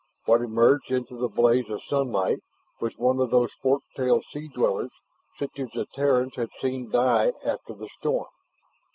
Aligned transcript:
What 0.25 0.41
emerged 0.41 0.91
into 0.91 1.15
the 1.15 1.27
blaze 1.27 1.69
of 1.69 1.83
sunlight 1.83 2.39
was 2.79 2.97
one 2.97 3.19
of 3.19 3.29
those 3.29 3.53
fork 3.61 3.83
tailed 3.95 4.25
sea 4.33 4.47
dwellers 4.47 4.89
such 5.37 5.59
as 5.59 5.69
the 5.75 5.85
Terrans 5.93 6.33
had 6.37 6.49
seen 6.59 6.89
die 6.89 7.33
after 7.45 7.75
the 7.75 7.87
storm. 7.99 8.25